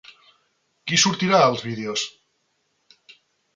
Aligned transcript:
Qui 0.91 0.99
sortirà 1.01 1.43
als 1.51 1.63
vídeos? 1.67 2.07